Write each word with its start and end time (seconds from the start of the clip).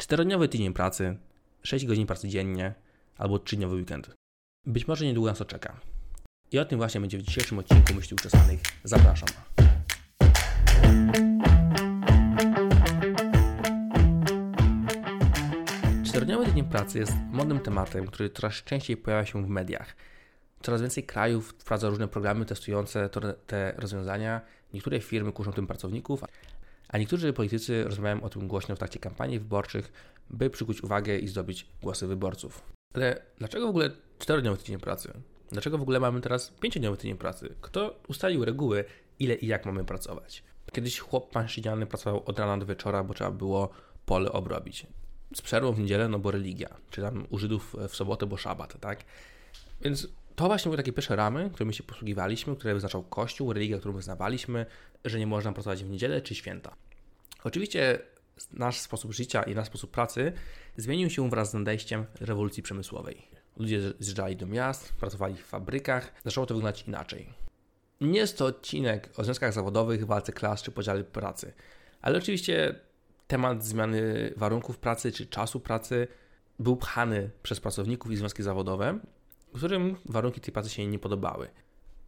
Czterodniowy 0.00 0.48
tydzień 0.48 0.72
pracy, 0.72 1.16
6 1.62 1.86
godzin 1.86 2.06
pracy 2.06 2.28
dziennie 2.28 2.74
albo 3.16 3.36
3-dniowy 3.36 3.74
weekend. 3.74 4.10
Być 4.66 4.88
może 4.88 5.04
niedługo 5.04 5.28
nas 5.30 5.38
to 5.38 5.44
czeka. 5.44 5.80
I 6.52 6.58
o 6.58 6.64
tym 6.64 6.78
właśnie 6.78 7.00
będzie 7.00 7.18
w 7.18 7.22
dzisiejszym 7.22 7.58
odcinku 7.58 7.94
Myśli 7.94 8.14
Uczesanych. 8.14 8.60
Zapraszam. 8.84 9.28
Czterodniowy 16.04 16.46
tydzień 16.46 16.64
pracy 16.64 16.98
jest 16.98 17.12
modnym 17.30 17.60
tematem, 17.60 18.06
który 18.06 18.30
coraz 18.30 18.54
częściej 18.54 18.96
pojawia 18.96 19.26
się 19.26 19.44
w 19.44 19.48
mediach. 19.48 19.96
Coraz 20.62 20.80
więcej 20.80 21.04
krajów 21.04 21.48
wprowadza 21.48 21.88
różne 21.88 22.08
programy 22.08 22.44
testujące 22.44 23.08
te 23.46 23.74
rozwiązania. 23.76 24.40
Niektóre 24.74 25.00
firmy 25.00 25.32
kuszą 25.32 25.52
tym 25.52 25.66
pracowników, 25.66 26.24
a 26.88 26.98
niektórzy 26.98 27.32
politycy 27.32 27.84
rozmawiają 27.84 28.22
o 28.22 28.28
tym 28.28 28.48
głośno 28.48 28.76
w 28.76 28.78
trakcie 28.78 28.98
kampanii 28.98 29.38
wyborczych, 29.38 29.92
by 30.30 30.50
przykuć 30.50 30.82
uwagę 30.82 31.18
i 31.18 31.28
zdobyć 31.28 31.66
głosy 31.82 32.06
wyborców. 32.06 32.62
Ale 32.94 33.22
dlaczego 33.38 33.66
w 33.66 33.70
ogóle 33.70 33.90
czterodniowy 34.18 34.58
tydzień 34.58 34.78
pracy? 34.78 35.12
Dlaczego 35.52 35.78
w 35.78 35.82
ogóle 35.82 36.00
mamy 36.00 36.20
teraz 36.20 36.50
pięciodniowy 36.50 36.96
tydzień 36.96 37.16
pracy? 37.16 37.54
Kto 37.60 38.00
ustalił 38.08 38.44
reguły, 38.44 38.84
ile 39.18 39.34
i 39.34 39.46
jak 39.46 39.66
mamy 39.66 39.84
pracować? 39.84 40.42
Kiedyś 40.72 40.98
chłop 40.98 41.30
pańszczyniany 41.30 41.86
pracował 41.86 42.22
od 42.26 42.38
rana 42.38 42.58
do 42.58 42.66
wieczora, 42.66 43.04
bo 43.04 43.14
trzeba 43.14 43.30
było 43.30 43.70
pole 44.06 44.32
obrobić. 44.32 44.86
Z 45.34 45.42
przerwą 45.42 45.72
w 45.72 45.78
niedzielę, 45.78 46.08
no 46.08 46.18
bo 46.18 46.30
religia, 46.30 46.68
czy 46.90 47.02
tam 47.02 47.26
u 47.30 47.38
Żydów 47.38 47.76
w 47.88 47.96
sobotę, 47.96 48.26
bo 48.26 48.36
szabat, 48.36 48.80
tak? 48.80 49.04
Więc 49.80 50.08
to 50.38 50.46
właśnie 50.46 50.68
były 50.68 50.76
takie 50.76 50.92
pierwsze 50.92 51.16
ramy, 51.16 51.50
którymi 51.50 51.74
się 51.74 51.82
posługiwaliśmy, 51.82 52.56
które 52.56 52.74
wyznaczał 52.74 53.02
Kościół, 53.02 53.52
religia, 53.52 53.78
którą 53.78 53.94
wyznawaliśmy, 53.94 54.66
że 55.04 55.18
nie 55.18 55.26
można 55.26 55.52
pracować 55.52 55.84
w 55.84 55.90
niedzielę 55.90 56.22
czy 56.22 56.34
święta. 56.34 56.76
Oczywiście 57.44 57.98
nasz 58.52 58.80
sposób 58.80 59.12
życia 59.12 59.42
i 59.42 59.54
nasz 59.54 59.66
sposób 59.66 59.90
pracy 59.90 60.32
zmienił 60.76 61.10
się 61.10 61.30
wraz 61.30 61.50
z 61.50 61.54
nadejściem 61.54 62.06
rewolucji 62.20 62.62
przemysłowej. 62.62 63.28
Ludzie 63.56 63.80
zjeżdżali 63.98 64.36
do 64.36 64.46
miast, 64.46 64.92
pracowali 64.92 65.36
w 65.36 65.46
fabrykach, 65.46 66.12
zaczęło 66.24 66.46
to 66.46 66.54
wyglądać 66.54 66.84
inaczej. 66.88 67.34
Nie 68.00 68.18
jest 68.18 68.38
to 68.38 68.46
odcinek 68.46 69.10
o 69.16 69.24
związkach 69.24 69.52
zawodowych, 69.52 70.06
walce 70.06 70.32
klas 70.32 70.62
czy 70.62 70.70
podziale 70.70 71.04
pracy, 71.04 71.52
ale 72.00 72.18
oczywiście 72.18 72.80
temat 73.26 73.64
zmiany 73.64 74.32
warunków 74.36 74.78
pracy 74.78 75.12
czy 75.12 75.26
czasu 75.26 75.60
pracy 75.60 76.08
był 76.58 76.76
pchany 76.76 77.30
przez 77.42 77.60
pracowników 77.60 78.12
i 78.12 78.16
związki 78.16 78.42
zawodowe, 78.42 78.98
którym 79.58 79.96
warunki 80.04 80.40
tej 80.40 80.52
pracy 80.52 80.70
się 80.70 80.86
nie 80.86 80.98
podobały. 80.98 81.48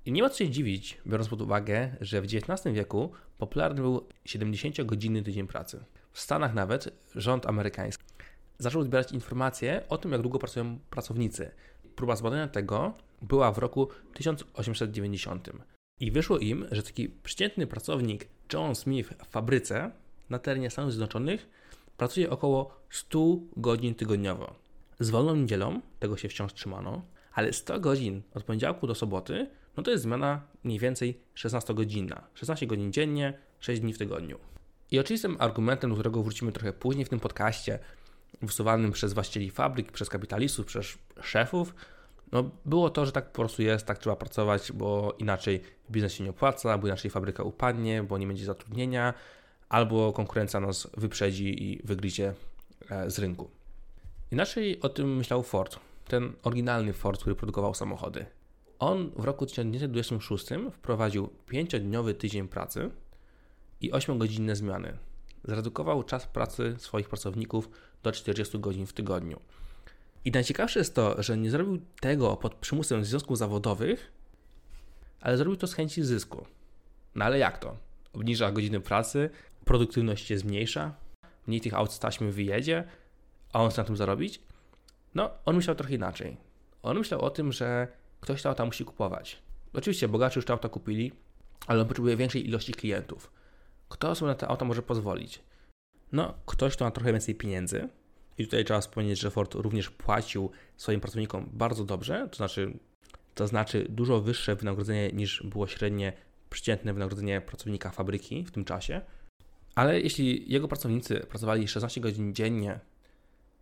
I 0.07 0.13
nie 0.13 0.23
ma 0.23 0.31
co 0.31 0.39
się 0.39 0.51
dziwić, 0.51 0.99
biorąc 1.07 1.29
pod 1.29 1.43
uwagę, 1.43 1.97
że 2.01 2.23
w 2.23 2.25
XIX 2.25 2.75
wieku 2.75 3.13
popularny 3.39 3.83
był 3.83 4.09
70-godzinny 4.27 5.23
tydzień 5.23 5.47
pracy. 5.47 5.85
W 6.13 6.21
Stanach 6.21 6.55
nawet 6.55 6.89
rząd 7.15 7.47
amerykański 7.47 8.05
zaczął 8.59 8.83
zbierać 8.83 9.13
informacje 9.13 9.83
o 9.89 9.99
tym, 9.99 10.13
jak 10.13 10.23
długo 10.23 10.39
pracują 10.39 10.79
pracownicy. 10.91 11.51
Próba 11.97 12.17
zbadania 12.17 12.49
tego 12.49 12.95
była 13.23 13.53
w 13.53 13.59
roku 13.59 13.89
1890. 14.15 15.51
I 16.01 16.11
wyszło 16.11 16.39
im, 16.39 16.67
że 16.71 16.83
taki 16.83 17.09
przeciętny 17.09 17.67
pracownik 17.67 18.29
John 18.53 18.75
Smith 18.75 19.15
w 19.25 19.27
fabryce 19.31 19.91
na 20.31 20.39
terenie 20.39 20.71
Stanów 20.71 20.93
Zjednoczonych 20.93 21.49
pracuje 21.97 22.31
około 22.31 22.75
100 22.91 23.19
godzin 23.57 23.95
tygodniowo. 23.95 24.55
Z 25.01 25.11
wolną 25.11 25.37
niedzielą, 25.37 25.81
tego 25.99 26.17
się 26.17 26.29
wciąż 26.29 26.55
trzymano, 26.55 27.03
ale 27.33 27.53
100 27.53 27.81
godzin 27.81 28.23
od 28.35 28.45
poniedziałku 28.45 28.87
do 28.87 28.95
soboty, 28.95 29.51
no 29.77 29.83
to 29.83 29.91
jest 29.91 30.03
zmiana 30.03 30.43
mniej 30.65 30.79
więcej 30.79 31.21
16 31.35 31.75
godzina. 31.75 32.23
16 32.35 32.67
godzin 32.67 32.93
dziennie, 32.93 33.39
6 33.61 33.81
dni 33.81 33.93
w 33.93 33.99
tygodniu. 33.99 34.39
I 34.91 34.99
oczywistym 34.99 35.37
argumentem, 35.39 35.91
do 35.91 35.97
którego 35.97 36.23
wrócimy 36.23 36.53
trochę 36.53 36.73
później 36.73 37.05
w 37.05 37.09
tym 37.09 37.21
podcaście, 37.21 37.79
wysuwanym 38.43 38.93
przez 38.93 39.13
właścicieli 39.13 39.51
fabryk, 39.51 39.93
przez 39.93 40.09
kapitalistów, 40.09 40.67
przez 40.67 40.99
szefów, 41.23 41.75
no 42.33 42.51
było 42.65 42.91
to, 42.91 43.07
że 43.07 43.13
tak 43.13 43.33
po 43.33 43.43
prostu 43.43 43.63
jest, 43.63 43.87
tak 43.87 43.99
trzeba 43.99 44.17
pracować, 44.17 44.73
bo 44.73 45.15
inaczej 45.19 45.63
biznes 45.91 46.13
się 46.13 46.25
nie 46.25 46.31
opłaca, 46.31 46.79
bo 46.79 46.87
inaczej 46.87 47.11
fabryka 47.11 47.43
upadnie, 47.43 48.03
bo 48.03 48.19
nie 48.19 48.27
będzie 48.27 48.45
zatrudnienia, 48.45 49.15
albo 49.69 50.13
konkurencja 50.13 50.61
nas 50.61 50.89
wyprzedzi 50.97 51.65
i 51.65 51.81
wygryzie 51.85 52.35
e, 52.91 53.11
z 53.11 53.19
rynku. 53.19 53.51
Inaczej 54.33 54.81
o 54.81 54.89
tym 54.89 55.17
myślał 55.17 55.43
Ford 55.43 55.79
ten 56.11 56.33
oryginalny 56.43 56.93
Ford, 56.93 57.21
który 57.21 57.37
produkował 57.37 57.75
samochody. 57.75 58.27
On 58.79 59.11
w 59.17 59.25
roku 59.25 59.47
1926 59.47 60.47
wprowadził 60.73 61.31
5-dniowy 61.49 62.15
tydzień 62.15 62.49
pracy 62.49 62.91
i 63.81 63.93
8-godzinne 63.93 64.57
zmiany. 64.57 64.97
Zredukował 65.45 66.03
czas 66.03 66.27
pracy 66.27 66.75
swoich 66.79 67.09
pracowników 67.09 67.71
do 68.03 68.13
40 68.13 68.59
godzin 68.59 68.87
w 68.87 68.93
tygodniu. 68.93 69.41
I 70.25 70.31
najciekawsze 70.31 70.79
jest 70.79 70.95
to, 70.95 71.23
że 71.23 71.39
nie 71.39 71.51
zrobił 71.51 71.81
tego 72.01 72.37
pod 72.37 72.55
przymusem 72.55 73.05
związków 73.05 73.39
zawodowych, 73.39 74.13
ale 75.21 75.37
zrobił 75.37 75.57
to 75.57 75.67
z 75.67 75.75
chęci 75.75 76.05
zysku. 76.05 76.47
No 77.15 77.25
ale 77.25 77.39
jak 77.39 77.59
to? 77.59 77.77
Obniża 78.13 78.53
godziny 78.53 78.81
pracy, 78.81 79.31
produktywność 79.65 80.27
się 80.27 80.39
zmniejsza, 80.39 80.95
mniej 81.47 81.61
tych 81.61 81.75
aut 81.75 81.93
z 81.93 81.99
taśmy 81.99 82.33
wyjedzie, 82.33 82.85
a 83.53 83.63
on 83.63 83.71
chce 83.71 83.83
na 83.83 83.87
tym 83.87 83.97
zarobić? 83.97 84.41
No, 85.15 85.31
on 85.45 85.57
myślał 85.57 85.77
trochę 85.77 85.95
inaczej. 85.95 86.37
On 86.83 86.99
myślał 86.99 87.21
o 87.21 87.31
tym, 87.31 87.53
że 87.53 87.89
ktoś 88.21 88.43
te 88.43 88.49
auta 88.49 88.65
musi 88.65 88.85
kupować. 88.85 89.43
Oczywiście 89.73 90.09
bogaczy 90.09 90.39
już 90.39 90.47
te 90.47 90.53
auta 90.53 90.69
kupili, 90.69 91.13
ale 91.67 91.81
on 91.81 91.89
potrzebuje 91.89 92.17
większej 92.17 92.49
ilości 92.49 92.73
klientów. 92.73 93.33
Kto 93.89 94.15
sobie 94.15 94.29
na 94.29 94.35
te 94.35 94.49
auta 94.49 94.65
może 94.65 94.83
pozwolić? 94.83 95.43
No, 96.13 96.35
ktoś, 96.47 96.77
kto 96.77 96.85
ma 96.85 96.91
trochę 96.91 97.13
więcej 97.13 97.35
pieniędzy. 97.35 97.89
I 98.39 98.45
tutaj 98.45 98.65
trzeba 98.65 98.81
wspomnieć, 98.81 99.19
że 99.19 99.31
Ford 99.31 99.55
również 99.55 99.91
płacił 99.91 100.51
swoim 100.77 101.01
pracownikom 101.01 101.51
bardzo 101.53 101.85
dobrze, 101.85 102.29
to 102.31 102.37
znaczy, 102.37 102.79
to 103.35 103.47
znaczy 103.47 103.87
dużo 103.89 104.21
wyższe 104.21 104.57
wynagrodzenie 104.57 105.13
niż 105.13 105.43
było 105.43 105.67
średnie 105.67 106.13
przeciętne 106.51 106.93
wynagrodzenie 106.93 107.41
pracownika 107.41 107.91
fabryki 107.91 108.45
w 108.45 108.51
tym 108.51 108.65
czasie. 108.65 109.01
Ale 109.75 110.01
jeśli 110.01 110.53
jego 110.53 110.69
pracownicy 110.69 111.21
pracowali 111.21 111.69
16 111.69 112.01
godzin 112.01 112.35
dziennie 112.35 112.81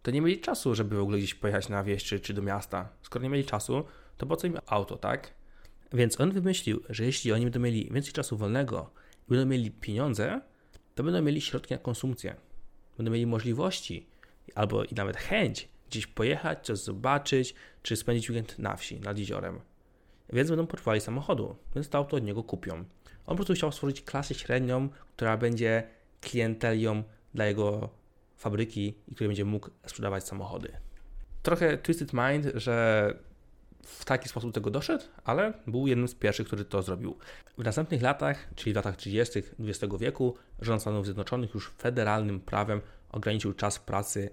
to 0.03 0.11
nie 0.11 0.21
mieli 0.21 0.41
czasu, 0.41 0.75
żeby 0.75 0.97
w 0.97 1.01
ogóle 1.01 1.19
gdzieś 1.19 1.35
pojechać 1.35 1.69
na 1.69 1.85
wieś 1.85 2.05
czy, 2.05 2.21
czy 2.21 2.35
do 2.35 2.43
miasta. 2.43 2.89
Skoro 3.03 3.23
nie 3.23 3.29
mieli 3.29 3.45
czasu, 3.45 3.85
to 4.17 4.27
po 4.27 4.37
co 4.37 4.47
im 4.47 4.59
auto, 4.67 4.97
tak? 4.97 5.35
Więc 5.93 6.21
on 6.21 6.33
wymyślił, 6.33 6.83
że 6.89 7.05
jeśli 7.05 7.33
oni 7.33 7.45
będą 7.45 7.61
mieli 7.61 7.91
więcej 7.93 8.13
czasu 8.13 8.37
wolnego 8.37 8.91
i 9.29 9.31
będą 9.31 9.47
mieli 9.47 9.71
pieniądze, 9.71 10.41
to 10.95 11.03
będą 11.03 11.23
mieli 11.23 11.41
środki 11.41 11.75
na 11.75 11.79
konsumpcję. 11.79 12.37
Będą 12.97 13.13
mieli 13.13 13.27
możliwości 13.27 14.07
albo 14.55 14.85
i 14.85 14.95
nawet 14.95 15.17
chęć 15.17 15.69
gdzieś 15.91 16.07
pojechać, 16.07 16.67
coś 16.67 16.79
zobaczyć, 16.79 17.55
czy 17.83 17.97
spędzić 17.97 18.31
weekend 18.31 18.59
na 18.59 18.77
wsi, 18.77 19.01
nad 19.01 19.19
jeziorem. 19.19 19.61
Więc 20.33 20.49
będą 20.49 20.67
potrzebowali 20.67 21.01
samochodu, 21.01 21.57
więc 21.75 21.89
to 21.89 21.99
auto 21.99 22.17
od 22.17 22.25
niego 22.25 22.43
kupią. 22.43 22.75
On 22.75 22.85
po 23.27 23.35
prostu 23.35 23.55
chciał 23.55 23.73
stworzyć 23.73 24.03
klasę 24.03 24.35
średnią, 24.35 24.89
która 25.17 25.37
będzie 25.37 25.89
klientelią 26.21 27.03
dla 27.35 27.47
jego 27.47 27.91
fabryki 28.39 28.95
i 29.09 29.15
który 29.15 29.29
będzie 29.29 29.45
mógł 29.45 29.71
sprzedawać 29.87 30.25
samochody. 30.25 30.73
Trochę 31.43 31.79
twisted 31.79 32.13
mind, 32.13 32.47
że 32.55 33.15
w 33.83 34.05
taki 34.05 34.29
sposób 34.29 34.51
do 34.51 34.55
tego 34.55 34.71
doszedł, 34.71 35.05
ale 35.25 35.53
był 35.67 35.87
jednym 35.87 36.09
z 36.09 36.15
pierwszych, 36.15 36.47
który 36.47 36.65
to 36.65 36.83
zrobił. 36.83 37.19
W 37.59 37.65
następnych 37.65 38.03
latach, 38.03 38.49
czyli 38.55 38.73
w 38.73 38.77
latach 38.77 38.97
30. 38.97 39.43
XX 39.61 39.95
wieku, 39.99 40.37
rząd 40.61 40.81
Stanów 40.81 41.05
Zjednoczonych 41.05 41.55
już 41.55 41.71
federalnym 41.79 42.41
prawem 42.41 42.81
ograniczył 43.13 43.53
czas 43.53 43.79
pracy 43.79 44.31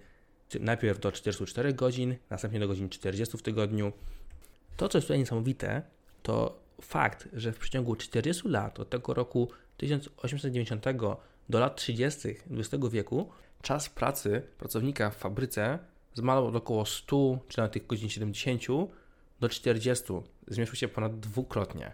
najpierw 0.59 0.99
do 0.99 1.11
44 1.11 1.73
godzin, 1.73 2.16
następnie 2.29 2.59
do 2.59 2.67
godzin 2.67 2.89
40 2.89 3.37
w 3.37 3.41
tygodniu. 3.41 3.93
To, 4.77 4.89
co 4.89 4.97
jest 4.97 5.07
tutaj 5.07 5.19
niesamowite, 5.19 5.81
to 6.23 6.59
fakt, 6.81 7.27
że 7.33 7.51
w 7.51 7.57
przeciągu 7.59 7.95
40 7.95 8.47
lat, 8.47 8.79
od 8.79 8.89
tego 8.89 9.13
roku 9.13 9.49
1890 9.77 10.85
do 11.49 11.59
lat 11.59 11.75
30. 11.75 12.29
XX 12.51 12.83
wieku, 12.91 13.29
czas 13.66 13.90
pracy 13.90 14.42
pracownika 14.58 15.09
w 15.09 15.16
fabryce 15.16 15.80
zmalał 16.14 16.47
od 16.47 16.56
około 16.56 16.85
100 16.85 17.40
czy 17.47 17.58
nawet 17.58 17.73
tych 17.73 17.88
godzin 17.88 18.09
70 18.09 18.62
do 19.40 19.50
40. 19.50 20.03
Zmniejszył 20.47 20.76
się 20.76 20.88
ponad 20.88 21.20
dwukrotnie. 21.20 21.91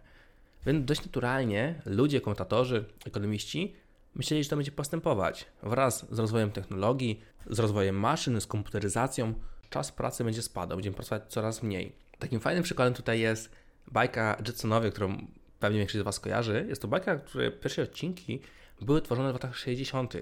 Więc 0.65 0.85
dość 0.85 1.05
naturalnie 1.05 1.81
ludzie, 1.85 2.21
komentatorzy, 2.21 2.85
ekonomiści 3.05 3.75
myśleli, 4.15 4.43
że 4.43 4.49
to 4.49 4.55
będzie 4.55 4.71
postępować. 4.71 5.45
Wraz 5.63 6.05
z 6.11 6.19
rozwojem 6.19 6.51
technologii, 6.51 7.21
z 7.49 7.59
rozwojem 7.59 7.99
maszyn, 7.99 8.41
z 8.41 8.47
komputeryzacją, 8.47 9.33
czas 9.69 9.91
pracy 9.91 10.23
będzie 10.23 10.41
spadał, 10.41 10.77
będziemy 10.77 10.95
pracować 10.95 11.23
coraz 11.27 11.63
mniej. 11.63 11.95
Takim 12.19 12.39
fajnym 12.39 12.63
przykładem 12.63 12.93
tutaj 12.93 13.19
jest 13.19 13.51
bajka 13.87 14.37
Jetsonowie, 14.47 14.91
którą 14.91 15.27
pewnie 15.59 15.79
większość 15.79 16.01
z 16.01 16.05
Was 16.05 16.19
kojarzy. 16.19 16.65
Jest 16.69 16.81
to 16.81 16.87
bajka, 16.87 17.15
której 17.15 17.51
pierwsze 17.51 17.83
odcinki 17.83 18.41
były 18.81 19.01
tworzone 19.01 19.29
w 19.29 19.33
latach 19.33 19.57
60 19.57 20.13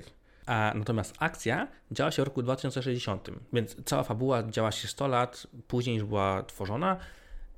a 0.50 0.74
natomiast 0.76 1.16
akcja 1.20 1.68
działa 1.92 2.12
się 2.12 2.22
w 2.22 2.26
roku 2.26 2.44
2060, 2.44 3.30
więc 3.54 3.76
cała 3.86 4.04
fabuła 4.04 4.44
działa 4.44 4.72
się 4.72 4.88
100 4.88 5.08
lat 5.08 5.48
później 5.68 5.96
niż 5.96 6.06
była 6.06 6.44
tworzona 6.44 6.98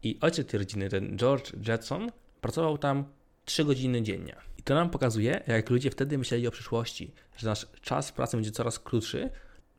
i 0.03 0.17
ojciec 0.21 0.47
tej 0.47 0.57
rodziny, 0.57 0.89
ten 0.89 1.17
George 1.17 1.67
Jetson, 1.67 2.11
pracował 2.41 2.77
tam 2.77 3.05
3 3.45 3.65
godziny 3.65 4.01
dziennie. 4.01 4.35
I 4.57 4.63
to 4.63 4.75
nam 4.75 4.89
pokazuje, 4.89 5.43
jak 5.47 5.69
ludzie 5.69 5.91
wtedy 5.91 6.17
myśleli 6.17 6.47
o 6.47 6.51
przyszłości, 6.51 7.13
że 7.37 7.47
nasz 7.47 7.67
czas 7.81 8.11
pracy 8.11 8.37
będzie 8.37 8.51
coraz 8.51 8.79
krótszy, 8.79 9.29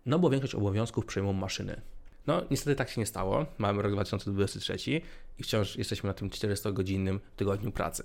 no 0.06 0.18
bo 0.18 0.30
większość 0.30 0.54
obowiązków 0.54 1.06
przejmą 1.06 1.32
maszyny. 1.32 1.80
No, 2.26 2.42
niestety 2.50 2.76
tak 2.76 2.90
się 2.90 3.00
nie 3.00 3.06
stało. 3.06 3.46
Mamy 3.58 3.82
rok 3.82 3.92
2023 3.92 4.76
i 5.38 5.42
wciąż 5.42 5.76
jesteśmy 5.76 6.08
na 6.08 6.14
tym 6.14 6.30
400-godzinnym 6.30 7.18
tygodniu 7.36 7.72
pracy. 7.72 8.04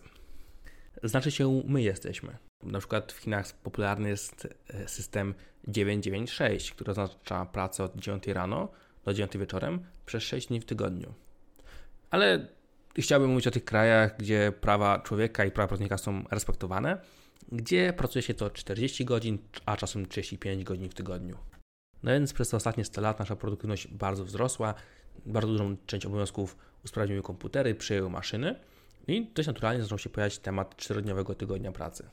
Znaczy 1.04 1.32
się, 1.32 1.64
my 1.66 1.82
jesteśmy. 1.82 2.47
Na 2.64 2.80
przykład 2.80 3.12
w 3.12 3.18
Chinach 3.18 3.54
popularny 3.54 4.10
jest 4.10 4.48
e, 4.68 4.88
system 4.88 5.34
996, 5.68 6.72
który 6.72 6.92
oznacza 6.92 7.46
pracę 7.46 7.84
od 7.84 7.96
9 7.96 8.28
rano 8.28 8.70
do 9.06 9.14
9 9.14 9.38
wieczorem 9.38 9.80
przez 10.06 10.24
6 10.24 10.48
dni 10.48 10.60
w 10.60 10.66
tygodniu. 10.66 11.14
Ale 12.10 12.48
chciałbym 12.98 13.30
mówić 13.30 13.48
o 13.48 13.52
tych 13.52 13.66
krajach, 13.66 14.18
gdzie 14.18 14.54
prawa 14.62 15.00
człowieka 15.00 15.46
i 15.46 15.52
prawa 15.52 15.68
pracownika 15.68 15.98
są 15.98 16.24
respektowane, 16.32 17.02
gdzie 17.52 17.94
pracuje 17.94 18.24
się 18.24 18.34
to 18.34 18.50
40 18.50 19.06
godzin, 19.06 19.38
a 19.66 19.78
czasem 19.78 20.06
35 20.06 20.64
godzin 20.64 20.90
w 20.90 20.94
tygodniu. 20.94 21.38
No 22.04 22.12
więc 22.12 22.34
przez 22.34 22.50
te 22.50 22.58
ostatnie 22.58 22.86
100 22.86 23.02
lat 23.02 23.20
nasza 23.20 23.36
produktywność 23.36 23.88
bardzo 23.88 24.26
wzrosła, 24.26 24.74
bardzo 25.26 25.52
dużą 25.52 25.78
część 25.86 26.06
obowiązków 26.06 26.58
usprawniły 26.86 27.22
komputery, 27.22 27.76
przyjęły 27.76 28.10
maszyny 28.10 28.56
i 29.08 29.28
dość 29.36 29.48
naturalnie 29.48 29.84
zaczął 29.84 29.98
się 29.98 30.10
pojawiać 30.10 30.40
temat 30.40 30.76
czterodniowego 30.76 31.36
tygodnia 31.36 31.72
pracy. 31.72 32.10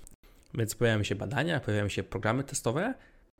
Więc 0.54 0.74
pojawiają 0.74 1.02
się 1.02 1.14
badania, 1.14 1.60
pojawiają 1.60 1.88
się 1.88 2.02
programy 2.02 2.44
testowe. 2.44 2.94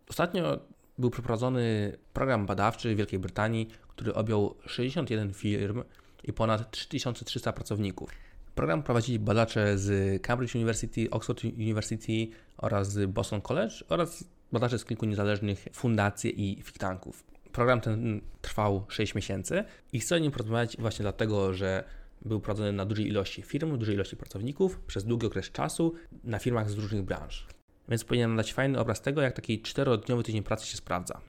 Ostatnio 0.08 0.58
był 0.99 1.11
przeprowadzony 1.11 1.96
program 2.12 2.46
badawczy 2.46 2.94
w 2.94 2.99
Wielkiej 2.99 3.19
Brytanii, 3.19 3.69
który 3.88 4.14
objął 4.14 4.55
61 4.66 5.32
firm 5.32 5.82
i 6.25 6.32
ponad 6.32 6.70
3300 6.70 7.52
pracowników. 7.52 8.11
Program 8.55 8.82
prowadzili 8.82 9.19
badacze 9.19 9.78
z 9.78 10.22
Cambridge 10.22 10.55
University, 10.55 11.11
Oxford 11.11 11.44
University 11.44 12.28
oraz 12.56 12.99
Boston 13.06 13.40
College 13.40 13.75
oraz 13.88 14.25
badacze 14.52 14.78
z 14.78 14.84
kilku 14.84 15.06
niezależnych 15.06 15.69
fundacji 15.72 16.50
i 16.50 16.56
think 16.56 16.78
tanków. 16.78 17.25
Program 17.52 17.81
ten 17.81 18.20
trwał 18.43 18.84
6 18.88 19.14
miesięcy 19.14 19.64
i 19.93 20.00
chcę 20.00 20.14
o 20.14 20.19
nim 20.19 20.32
porozmawiać 20.32 20.76
właśnie 20.76 21.02
dlatego, 21.02 21.55
że 21.55 21.84
był 22.22 22.40
prowadzony 22.40 22.72
na 22.72 22.87
dużej 22.87 23.06
ilości 23.06 23.43
firm, 23.43 23.78
dużej 23.78 23.94
ilości 23.94 24.16
pracowników 24.16 24.81
przez 24.81 25.05
długi 25.05 25.26
okres 25.26 25.50
czasu 25.50 25.94
na 26.25 26.38
firmach 26.38 26.70
z 26.70 26.75
różnych 26.75 27.02
branż. 27.02 27.46
Więc 27.88 28.05
powinienem 28.05 28.37
dać 28.37 28.52
fajny 28.52 28.78
obraz 28.78 29.02
tego, 29.02 29.20
jak 29.22 29.32
taki 29.34 29.62
czterodniowy 29.62 30.22
tydzień 30.22 30.43
pracy 30.43 30.66
się 30.66 30.76
sprawdza. 30.76 31.20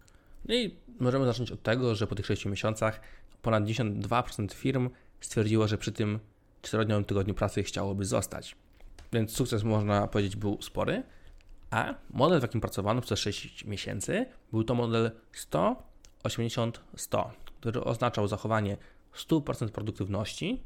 No 0.45 0.55
i 0.55 0.75
możemy 0.99 1.25
zacząć 1.25 1.51
od 1.51 1.63
tego, 1.63 1.95
że 1.95 2.07
po 2.07 2.15
tych 2.15 2.25
6 2.25 2.45
miesiącach 2.45 3.01
ponad 3.41 3.63
92% 3.63 4.53
firm 4.53 4.89
stwierdziło, 5.21 5.67
że 5.67 5.77
przy 5.77 5.91
tym 5.91 6.19
czterodniowym 6.61 7.05
tygodniu 7.05 7.33
pracy 7.33 7.63
chciałoby 7.63 8.05
zostać. 8.05 8.55
Więc 9.13 9.31
sukces 9.31 9.63
można 9.63 10.07
powiedzieć 10.07 10.35
był 10.35 10.61
spory, 10.61 11.03
a 11.71 11.95
model, 12.09 12.39
w 12.39 12.41
jakim 12.41 12.61
pracowano 12.61 13.01
przez 13.01 13.19
6 13.19 13.65
miesięcy, 13.65 14.25
był 14.51 14.63
to 14.63 14.75
model 14.75 15.11
100-80-100, 16.23 17.29
który 17.59 17.83
oznaczał 17.83 18.27
zachowanie 18.27 18.77
100% 19.15 19.69
produktywności, 19.69 20.63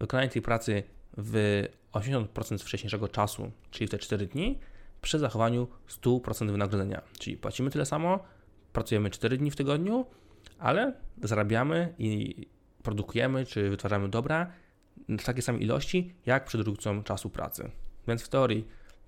wykonanie 0.00 0.28
tej 0.28 0.42
pracy 0.42 0.82
w 1.16 1.62
80% 1.92 2.58
wcześniejszego 2.58 3.08
czasu, 3.08 3.50
czyli 3.70 3.88
w 3.88 3.90
te 3.90 3.98
4 3.98 4.26
dni, 4.26 4.58
przy 5.02 5.18
zachowaniu 5.18 5.68
100% 5.88 6.50
wynagrodzenia. 6.50 7.02
Czyli 7.18 7.36
płacimy 7.36 7.70
tyle 7.70 7.86
samo, 7.86 8.18
pracujemy 8.72 9.10
4 9.10 9.36
dni 9.36 9.50
w 9.50 9.56
tygodniu, 9.56 10.06
ale 10.58 10.92
zarabiamy 11.22 11.94
i 11.98 12.46
produkujemy 12.82 13.46
czy 13.46 13.70
wytwarzamy 13.70 14.08
dobra 14.08 14.52
w 15.08 15.24
takiej 15.24 15.42
samej 15.42 15.62
ilości, 15.62 16.14
jak 16.26 16.44
przed 16.44 16.58
redukcją 16.58 17.02
czasu 17.02 17.30
pracy. 17.30 17.70
Więc 18.08 18.22
w 18.22 18.28
teorii 18.28 18.66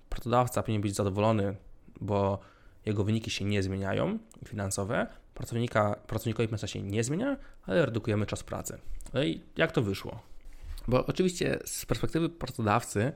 pracodawca 0.09 0.63
powinien 0.63 0.81
być 0.81 0.95
zadowolony, 0.95 1.55
bo 2.01 2.39
jego 2.87 3.03
wyniki 3.03 3.31
się 3.31 3.45
nie 3.45 3.63
zmieniają 3.63 4.19
finansowe, 4.45 5.07
pracownika, 5.33 5.95
pracownikowi 6.07 6.47
pensja 6.47 6.67
się 6.67 6.81
nie 6.81 7.03
zmienia, 7.03 7.37
ale 7.65 7.85
redukujemy 7.85 8.25
czas 8.25 8.43
pracy. 8.43 8.77
No 9.13 9.23
i 9.23 9.41
jak 9.57 9.71
to 9.71 9.81
wyszło? 9.81 10.19
Bo 10.87 11.05
oczywiście 11.05 11.59
z 11.65 11.85
perspektywy 11.85 12.29
pracodawcy 12.29 13.11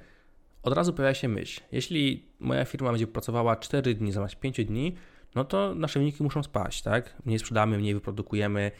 od 0.63 0.73
razu 0.73 0.93
pojawia 0.93 1.13
się 1.13 1.27
myśl, 1.27 1.61
jeśli 1.71 2.25
moja 2.39 2.65
firma 2.65 2.89
będzie 2.89 3.07
pracowała 3.07 3.55
4 3.55 3.95
dni 3.95 4.11
zamiast 4.11 4.35
5 4.35 4.65
dni, 4.65 4.95
no 5.35 5.43
to 5.43 5.75
nasze 5.75 5.99
wyniki 5.99 6.23
muszą 6.23 6.43
spaść, 6.43 6.81
tak? 6.81 7.13
Mniej 7.25 7.39
sprzedamy, 7.39 7.77
mniej 7.77 7.93
wyprodukujemy, 7.93 8.71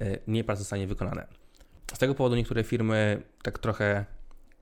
e, 0.00 0.18
mniej 0.26 0.44
pracy 0.44 0.58
zostanie 0.58 0.86
wykonane. 0.86 1.26
Z 1.94 1.98
tego 1.98 2.14
powodu 2.14 2.36
niektóre 2.36 2.64
firmy 2.64 3.22
tak 3.42 3.58
trochę 3.58 4.04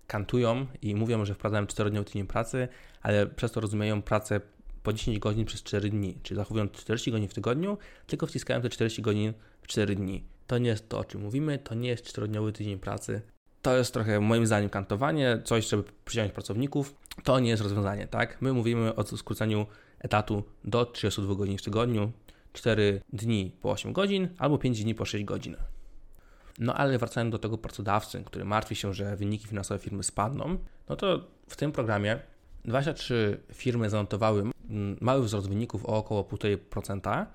kantują 0.06 0.66
i 0.82 0.94
mówią, 0.94 1.24
że 1.24 1.34
wprowadzają 1.34 1.66
4-dniowy 1.66 2.04
tydzień 2.04 2.26
pracy, 2.26 2.68
ale 3.02 3.26
przez 3.26 3.52
to 3.52 3.60
rozumieją 3.60 4.02
pracę 4.02 4.40
po 4.86 4.92
10 4.92 5.18
godzin 5.18 5.44
przez 5.44 5.62
4 5.62 5.90
dni, 5.90 6.18
czyli 6.22 6.36
zachowują 6.36 6.68
40 6.68 7.10
godzin 7.10 7.28
w 7.28 7.34
tygodniu, 7.34 7.78
tylko 8.06 8.26
wciskają 8.26 8.60
te 8.60 8.68
40 8.68 9.02
godzin 9.02 9.32
w 9.62 9.66
4 9.66 9.94
dni. 9.94 10.24
To 10.46 10.58
nie 10.58 10.68
jest 10.68 10.88
to, 10.88 10.98
o 10.98 11.04
czym 11.04 11.20
mówimy, 11.20 11.58
to 11.58 11.74
nie 11.74 11.88
jest 11.88 12.06
4-dniowy 12.06 12.52
tydzień 12.52 12.78
pracy. 12.78 13.22
To 13.62 13.76
jest 13.76 13.92
trochę 13.94 14.20
moim 14.20 14.46
zdaniem 14.46 14.70
kantowanie, 14.70 15.40
coś, 15.44 15.68
żeby 15.68 15.84
przyciągnąć 16.04 16.34
pracowników. 16.34 16.94
To 17.24 17.40
nie 17.40 17.50
jest 17.50 17.62
rozwiązanie, 17.62 18.06
tak? 18.06 18.42
My 18.42 18.52
mówimy 18.52 18.94
o 18.94 19.04
skróceniu 19.04 19.66
etatu 19.98 20.44
do 20.64 20.86
32 20.86 21.34
godzin 21.34 21.58
w 21.58 21.62
tygodniu, 21.62 22.12
4 22.52 23.00
dni 23.12 23.52
po 23.62 23.70
8 23.70 23.92
godzin 23.92 24.28
albo 24.38 24.58
5 24.58 24.84
dni 24.84 24.94
po 24.94 25.04
6 25.04 25.24
godzin. 25.24 25.56
No 26.58 26.74
ale 26.74 26.98
wracając 26.98 27.32
do 27.32 27.38
tego 27.38 27.58
pracodawcy, 27.58 28.22
który 28.24 28.44
martwi 28.44 28.76
się, 28.76 28.94
że 28.94 29.16
wyniki 29.16 29.46
finansowe 29.46 29.78
firmy 29.78 30.02
spadną, 30.02 30.58
no 30.88 30.96
to 30.96 31.26
w 31.48 31.56
tym 31.56 31.72
programie 31.72 32.18
23 32.64 33.40
firmy 33.52 33.90
zanotowały 33.90 34.44
mały 35.00 35.22
wzrost 35.22 35.48
wyników 35.48 35.86
o 35.86 35.96
około 35.96 36.22
1,5%. 36.22 37.26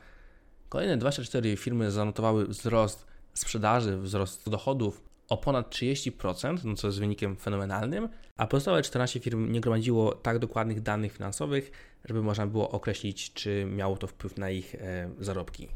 Kolejne 0.69 0.97
24 0.97 1.57
firmy 1.57 1.91
zanotowały 1.91 2.47
wzrost 2.47 3.05
sprzedaży, 3.33 3.97
wzrost 3.97 4.49
dochodów 4.49 5.01
o 5.29 5.37
ponad 5.37 5.69
30%, 5.69 6.65
no 6.65 6.75
co 6.75 6.87
jest 6.87 6.99
wynikiem 6.99 7.35
fenomenalnym, 7.35 8.09
a 8.37 8.47
pozostałe 8.47 8.81
14 8.81 9.19
firm 9.19 9.51
nie 9.51 9.61
gromadziło 9.61 10.15
tak 10.15 10.39
dokładnych 10.39 10.81
danych 10.81 11.13
finansowych, 11.13 11.71
żeby 12.05 12.23
można 12.23 12.47
było 12.47 12.71
określić, 12.71 13.33
czy 13.33 13.65
miało 13.65 13.97
to 13.97 14.07
wpływ 14.07 14.37
na 14.37 14.49
ich 14.49 14.75
e, 14.75 15.09
zarobki. 15.19 15.67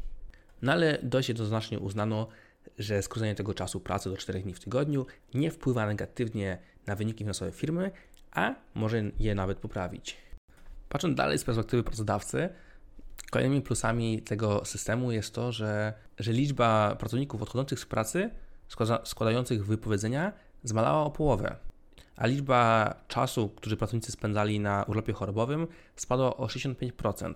No 0.62 0.72
ale 0.72 0.98
dość 1.02 1.28
jednoznacznie 1.28 1.78
uznano, 1.78 2.28
że 2.78 3.02
skrócenie 3.02 3.34
tego 3.34 3.54
czasu 3.54 3.80
pracy 3.80 4.10
do 4.10 4.16
4 4.16 4.40
dni 4.40 4.54
w 4.54 4.60
tygodniu 4.60 5.06
nie 5.34 5.50
wpływa 5.50 5.86
negatywnie 5.86 6.58
na 6.86 6.96
wyniki 6.96 7.18
finansowe 7.18 7.52
firmy, 7.52 7.90
a 8.32 8.54
może 8.74 9.02
je 9.18 9.34
nawet 9.34 9.58
poprawić. 9.58 10.16
Patrząc 10.96 11.16
dalej 11.16 11.38
z 11.38 11.44
perspektywy 11.44 11.82
pracodawcy, 11.82 12.48
kolejnymi 13.30 13.62
plusami 13.62 14.22
tego 14.22 14.64
systemu 14.64 15.12
jest 15.12 15.34
to, 15.34 15.52
że, 15.52 15.92
że 16.18 16.32
liczba 16.32 16.96
pracowników 16.98 17.42
odchodzących 17.42 17.80
z 17.80 17.86
pracy, 17.86 18.30
składających 19.04 19.66
wypowiedzenia, 19.66 20.32
zmalała 20.64 21.04
o 21.04 21.10
połowę, 21.10 21.56
a 22.16 22.26
liczba 22.26 22.94
czasu, 23.08 23.48
który 23.48 23.76
pracownicy 23.76 24.12
spędzali 24.12 24.60
na 24.60 24.84
urlopie 24.88 25.12
chorobowym, 25.12 25.66
spadła 25.96 26.36
o 26.36 26.46
65%. 26.46 27.34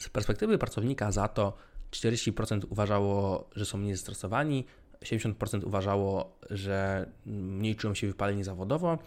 Z 0.00 0.08
perspektywy 0.08 0.58
pracownika 0.58 1.12
za 1.12 1.28
to 1.28 1.56
40% 1.90 2.62
uważało, 2.70 3.48
że 3.56 3.64
są 3.64 3.78
mniej 3.78 3.94
zestresowani, 3.94 4.64
70% 5.02 5.64
uważało, 5.64 6.38
że 6.50 7.06
mniej 7.26 7.76
czują 7.76 7.94
się 7.94 8.06
wypaleni 8.06 8.44
zawodowo, 8.44 8.98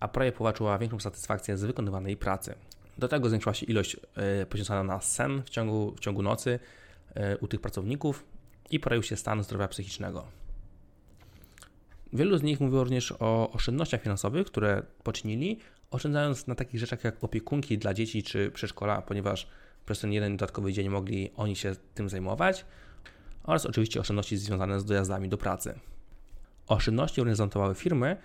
a 0.00 0.08
prawie 0.08 0.32
połowa 0.32 0.52
czuła 0.52 0.78
większą 0.78 1.00
satysfakcję 1.00 1.56
z 1.56 1.64
wykonywanej 1.64 2.16
pracy. 2.16 2.54
Do 2.98 3.08
tego 3.08 3.28
zwiększyła 3.28 3.54
się 3.54 3.66
ilość 3.66 3.96
e, 4.14 4.46
poświęcona 4.46 4.82
na 4.82 5.00
sen 5.00 5.42
w 5.42 5.50
ciągu, 5.50 5.94
w 5.96 6.00
ciągu 6.00 6.22
nocy 6.22 6.58
e, 7.14 7.38
u 7.38 7.48
tych 7.48 7.60
pracowników 7.60 8.24
i 8.70 8.80
poprawił 8.80 9.02
się 9.02 9.16
stan 9.16 9.42
zdrowia 9.42 9.68
psychicznego. 9.68 10.24
Wielu 12.12 12.38
z 12.38 12.42
nich 12.42 12.60
mówiło 12.60 12.84
również 12.84 13.14
o 13.18 13.50
oszczędnościach 13.52 14.02
finansowych, 14.02 14.46
które 14.46 14.82
poczynili, 15.02 15.58
oszczędzając 15.90 16.46
na 16.46 16.54
takich 16.54 16.80
rzeczach 16.80 17.04
jak 17.04 17.24
opiekunki 17.24 17.78
dla 17.78 17.94
dzieci 17.94 18.22
czy 18.22 18.50
przedszkola, 18.50 19.02
ponieważ 19.02 19.48
przez 19.86 20.00
ten 20.00 20.12
jeden 20.12 20.36
dodatkowy 20.36 20.72
dzień 20.72 20.88
mogli 20.88 21.30
oni 21.36 21.56
się 21.56 21.72
tym 21.94 22.08
zajmować, 22.08 22.64
oraz 23.42 23.66
oczywiście 23.66 24.00
oszczędności 24.00 24.36
związane 24.36 24.80
z 24.80 24.84
dojazdami 24.84 25.28
do 25.28 25.38
pracy. 25.38 25.78
Oszczędności 26.66 27.20
również 27.20 27.36
zanotowały 27.36 27.74
firmy, 27.74 28.16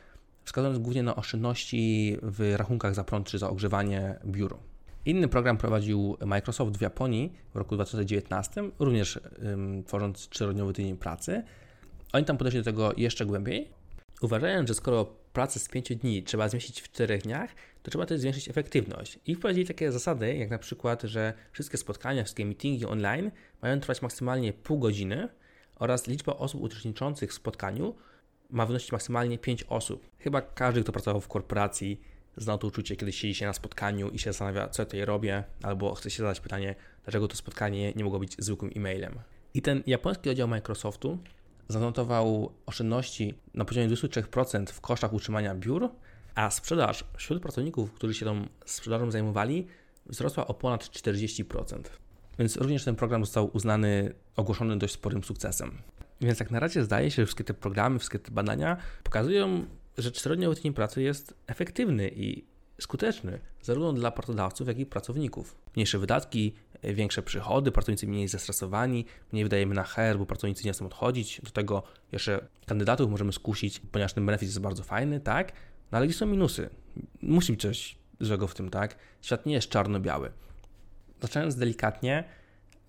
wskazując 0.43 0.79
głównie 0.79 1.03
na 1.03 1.15
oszczędności 1.15 2.17
w 2.21 2.53
rachunkach 2.57 2.95
za 2.95 3.03
prąd 3.03 3.27
czy 3.27 3.37
za 3.37 3.49
ogrzewanie 3.49 4.15
biur. 4.25 4.57
Inny 5.05 5.27
program 5.27 5.57
prowadził 5.57 6.17
Microsoft 6.25 6.77
w 6.77 6.81
Japonii 6.81 7.33
w 7.53 7.55
roku 7.55 7.75
2019, 7.75 8.63
również 8.79 9.19
ym, 9.43 9.83
tworząc 9.83 10.29
czterodniowy 10.29 10.73
tydzień 10.73 10.97
pracy. 10.97 11.43
Oni 12.13 12.25
tam 12.25 12.37
podeszli 12.37 12.59
do 12.59 12.65
tego 12.65 12.93
jeszcze 12.97 13.25
głębiej, 13.25 13.69
uważając, 14.21 14.67
że 14.67 14.73
skoro 14.73 15.05
pracę 15.33 15.59
z 15.59 15.69
5 15.69 15.95
dni 15.95 16.23
trzeba 16.23 16.49
zmieścić 16.49 16.81
w 16.81 16.91
4 16.91 17.17
dniach, 17.17 17.49
to 17.83 17.91
trzeba 17.91 18.05
też 18.05 18.19
zwiększyć 18.19 18.49
efektywność. 18.49 19.19
I 19.25 19.35
wprowadzili 19.35 19.67
takie 19.67 19.91
zasady, 19.91 20.35
jak 20.35 20.49
na 20.49 20.57
przykład, 20.57 21.01
że 21.01 21.33
wszystkie 21.51 21.77
spotkania, 21.77 22.23
wszystkie 22.23 22.45
meetingi 22.45 22.85
online 22.85 23.31
mają 23.61 23.79
trwać 23.79 24.01
maksymalnie 24.01 24.53
pół 24.53 24.79
godziny 24.79 25.29
oraz 25.75 26.07
liczba 26.07 26.33
osób 26.33 26.61
uczestniczących 26.61 27.31
w 27.31 27.33
spotkaniu 27.33 27.95
ma 28.49 28.65
wynosić 28.65 28.91
maksymalnie 28.91 29.37
5 29.37 29.63
osób. 29.63 30.09
Chyba 30.19 30.41
każdy, 30.41 30.83
kto 30.83 30.91
pracował 30.91 31.21
w 31.21 31.27
korporacji, 31.27 32.01
zna 32.37 32.57
to 32.57 32.67
uczucie, 32.67 32.95
kiedy 32.95 33.11
siedzi 33.11 33.35
się 33.35 33.45
na 33.45 33.53
spotkaniu 33.53 34.09
i 34.09 34.19
się 34.19 34.29
zastanawia, 34.29 34.69
co 34.69 34.81
ja 34.81 34.85
tutaj 34.85 35.05
robię, 35.05 35.43
albo 35.63 35.95
chce 35.95 36.09
się 36.09 36.23
zadać 36.23 36.39
pytanie, 36.39 36.75
dlaczego 37.03 37.27
to 37.27 37.35
spotkanie 37.35 37.93
nie 37.95 38.03
mogło 38.03 38.19
być 38.19 38.35
zwykłym 38.39 38.71
e-mailem. 38.75 39.19
I 39.53 39.61
ten 39.61 39.83
japoński 39.87 40.29
oddział 40.29 40.47
Microsoftu 40.47 41.17
zanotował 41.67 42.51
oszczędności 42.65 43.33
na 43.53 43.65
poziomie 43.65 43.89
23% 43.89 44.65
w 44.65 44.81
kosztach 44.81 45.13
utrzymania 45.13 45.55
biur, 45.55 45.89
a 46.35 46.49
sprzedaż 46.49 47.03
wśród 47.17 47.41
pracowników, 47.41 47.93
którzy 47.93 48.13
się 48.13 48.25
tą 48.25 48.47
sprzedażą 48.65 49.11
zajmowali, 49.11 49.67
wzrosła 50.05 50.47
o 50.47 50.53
ponad 50.53 50.83
40%. 50.83 51.81
Więc 52.39 52.57
również 52.57 52.83
ten 52.85 52.95
program 52.95 53.25
został 53.25 53.49
uznany, 53.53 54.13
ogłoszony 54.35 54.77
dość 54.77 54.93
sporym 54.93 55.23
sukcesem. 55.23 55.77
Więc 56.23 56.39
jak 56.39 56.51
na 56.51 56.59
razie 56.59 56.83
zdaje 56.83 57.11
się, 57.11 57.15
że 57.21 57.25
wszystkie 57.25 57.43
te 57.43 57.53
programy, 57.53 57.99
wszystkie 57.99 58.19
te 58.19 58.31
badania 58.31 58.77
pokazują, 59.03 59.65
że 59.97 60.11
czterodniowy 60.11 60.55
tydzień 60.55 60.73
pracy 60.73 61.01
jest 61.01 61.33
efektywny 61.47 62.09
i 62.15 62.43
skuteczny, 62.81 63.39
zarówno 63.61 63.93
dla 63.93 64.11
pracodawców, 64.11 64.67
jak 64.67 64.79
i 64.79 64.85
pracowników. 64.85 65.55
Mniejsze 65.75 65.99
wydatki, 65.99 66.53
większe 66.83 67.21
przychody, 67.21 67.71
pracownicy 67.71 68.07
mniej 68.07 68.27
zestresowani, 68.27 69.05
mniej 69.31 69.45
wydajemy 69.45 69.75
na 69.75 69.83
HR, 69.83 70.17
bo 70.17 70.25
pracownicy 70.25 70.65
nie 70.65 70.73
chcą 70.73 70.85
odchodzić. 70.85 71.41
Do 71.41 71.51
tego 71.51 71.83
jeszcze 72.11 72.47
kandydatów 72.65 73.11
możemy 73.11 73.33
skusić, 73.33 73.79
ponieważ 73.91 74.13
ten 74.13 74.25
benefit 74.25 74.47
jest 74.47 74.59
bardzo 74.59 74.83
fajny, 74.83 75.19
tak? 75.19 75.51
No 75.91 75.97
ale 75.97 76.07
gdzie 76.07 76.17
są 76.17 76.25
minusy? 76.25 76.69
Musi 77.21 77.53
być 77.53 77.61
coś 77.61 77.95
złego 78.19 78.47
w 78.47 78.53
tym, 78.53 78.69
tak? 78.69 78.95
Świat 79.21 79.45
nie 79.45 79.53
jest 79.53 79.69
czarno-biały. 79.69 80.31
Zaczynając 81.21 81.55
delikatnie, 81.55 82.23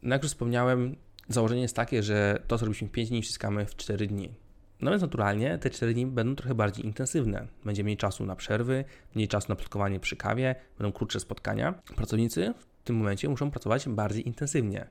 no 0.02 0.14
jak 0.14 0.22
już 0.22 0.32
wspomniałem, 0.32 0.96
założenie 1.28 1.62
jest 1.62 1.76
takie, 1.76 2.02
że 2.02 2.42
to, 2.46 2.58
co 2.58 2.64
robiliśmy 2.64 2.88
5 2.88 3.08
dni, 3.08 3.22
wciskamy 3.22 3.66
w 3.66 3.76
4 3.76 4.06
dni. 4.06 4.34
No 4.80 4.90
więc 4.90 5.02
naturalnie 5.02 5.58
te 5.58 5.70
4 5.70 5.94
dni 5.94 6.06
będą 6.06 6.36
trochę 6.36 6.54
bardziej 6.54 6.86
intensywne. 6.86 7.46
Będzie 7.64 7.84
mniej 7.84 7.96
czasu 7.96 8.26
na 8.26 8.36
przerwy, 8.36 8.84
mniej 9.14 9.28
czasu 9.28 9.46
na 9.48 9.56
plotkowanie 9.56 10.00
przy 10.00 10.16
kawie, 10.16 10.54
będą 10.78 10.92
krótsze 10.92 11.20
spotkania. 11.20 11.74
Pracownicy 11.96 12.54
w 12.58 12.84
tym 12.84 12.96
momencie 12.96 13.28
muszą 13.28 13.50
pracować 13.50 13.88
bardziej 13.88 14.26
intensywnie. 14.26 14.86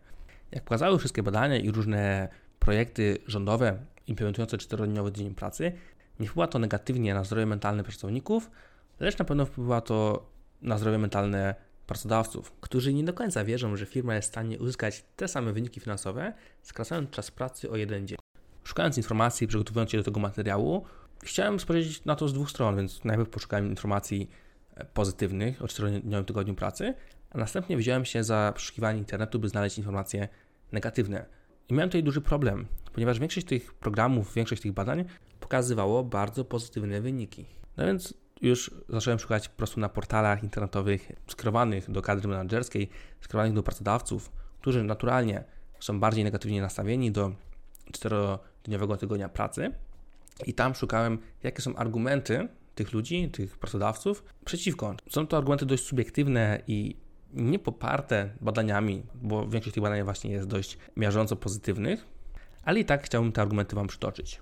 Jak 0.52 0.64
pokazały 0.64 1.00
wszystkie 1.00 1.24
badania 1.24 1.58
i 1.58 1.72
różne 1.72 2.30
projekty 2.60 3.18
rządowe 3.28 3.78
implementujące 4.08 4.58
4-dniowy 4.58 5.12
dzień 5.12 5.36
pracy, 5.36 5.72
nie 6.20 6.28
wpływa 6.28 6.48
to 6.48 6.60
negatywnie 6.60 7.14
na 7.14 7.24
zdrowie 7.24 7.46
mentalne 7.46 7.84
pracowników, 7.84 8.52
lecz 9.00 9.18
na 9.18 9.26
pewno 9.26 9.46
wpływa 9.46 9.82
to 9.82 10.26
na 10.62 10.78
zdrowie 10.78 10.98
mentalne 10.98 11.56
pracodawców, 11.88 12.52
którzy 12.62 12.94
nie 12.94 13.04
do 13.04 13.14
końca 13.14 13.46
wierzą, 13.46 13.76
że 13.76 13.86
firma 13.86 14.16
jest 14.16 14.28
w 14.28 14.32
stanie 14.32 14.60
uzyskać 14.60 15.04
te 15.16 15.28
same 15.28 15.54
wyniki 15.54 15.80
finansowe, 15.80 16.34
skracając 16.62 17.10
czas 17.10 17.32
pracy 17.32 17.72
o 17.72 17.76
jeden 17.76 18.08
dzień. 18.08 18.18
Szukając 18.64 18.98
informacji, 18.98 19.48
przygotowując 19.48 19.92
się 19.92 19.98
do 19.98 20.04
tego 20.04 20.20
materiału, 20.20 20.86
chciałem 21.24 21.60
spojrzeć 21.60 22.06
na 22.06 22.16
to 22.16 22.28
z 22.28 22.34
dwóch 22.34 22.50
stron, 22.50 22.76
więc 22.78 23.04
najpierw 23.04 23.30
poszukałem 23.30 23.70
informacji 23.70 24.30
e, 24.76 24.86
pozytywnych 24.86 25.62
o 25.62 25.66
4-dniowym 25.66 26.26
tygodniu 26.26 26.56
pracy, 26.56 26.94
a 27.32 27.38
następnie 27.38 27.78
wziąłem 27.78 28.06
się 28.06 28.24
za 28.24 28.54
przeszukiwanie 28.56 29.00
internetu, 29.00 29.40
by 29.40 29.50
znaleźć 29.50 29.78
informacje 29.78 30.28
negatywne. 30.72 31.26
I 31.70 31.74
miałem 31.74 31.90
tutaj 31.90 32.04
duży 32.04 32.22
problem, 32.22 32.68
ponieważ 32.94 33.20
większość 33.20 33.48
tych 33.48 33.74
programów, 33.74 34.34
większość 34.34 34.62
tych 34.62 34.72
badań 34.72 35.06
pokazywało 35.40 36.04
bardzo 36.04 36.46
pozytywne 36.46 37.02
wyniki. 37.02 37.46
No 37.78 37.86
więc 37.86 38.14
już 38.44 38.72
zacząłem 38.90 39.20
szukać 39.20 39.50
po 39.50 39.58
prostu 39.58 39.80
na 39.80 39.90
portalach 39.90 40.44
internetowych 40.44 41.12
skierowanych 41.28 41.92
do 41.92 42.02
kadry 42.02 42.28
menedżerskiej, 42.28 42.90
skierowanych 43.22 43.54
do 43.54 43.64
pracodawców, 43.64 44.32
którzy 44.62 44.84
naturalnie 44.84 45.44
są 45.80 46.00
bardziej 46.00 46.24
negatywnie 46.24 46.62
nastawieni 46.62 47.12
do 47.12 47.32
czterodniowego 47.92 48.98
tygodnia 48.98 49.30
pracy. 49.30 49.72
I 50.46 50.54
tam 50.54 50.76
szukałem, 50.76 51.20
jakie 51.44 51.62
są 51.62 51.76
argumenty 51.76 52.48
tych 52.76 52.94
ludzi, 52.94 53.30
tych 53.30 53.58
pracodawców 53.58 54.24
przeciwko. 54.46 54.96
Są 55.10 55.28
to 55.28 55.38
argumenty 55.38 55.66
dość 55.66 55.84
subiektywne 55.84 56.62
i 56.68 56.96
nie 57.34 57.60
poparte 57.60 58.30
badaniami, 58.42 59.04
bo 59.16 59.48
większość 59.48 59.74
tych 59.74 59.84
badań 59.84 60.04
właśnie 60.04 60.32
jest 60.32 60.48
dość 60.48 60.78
miażąco 60.98 61.36
pozytywnych, 61.36 62.06
ale 62.64 62.80
i 62.80 62.86
tak 62.86 63.04
chciałbym 63.04 63.32
te 63.32 63.42
argumenty 63.42 63.76
Wam 63.76 63.88
przytoczyć. 63.88 64.42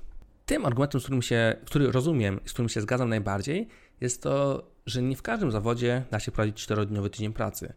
Tym 0.51 0.65
argumentem, 0.65 1.01
z 1.01 1.03
którym 1.03 1.21
się, 1.21 1.55
który 1.65 1.91
rozumiem, 1.91 2.39
z 2.45 2.53
którym 2.53 2.69
się 2.69 2.81
zgadzam 2.81 3.09
najbardziej, 3.09 3.67
jest 4.01 4.23
to, 4.23 4.63
że 4.85 5.01
nie 5.01 5.15
w 5.15 5.21
każdym 5.21 5.51
zawodzie 5.51 6.03
da 6.11 6.19
się 6.19 6.31
prowadzić 6.31 6.67
4-dniowy 6.67 7.09
tydzień 7.09 7.33
pracy. 7.33 7.73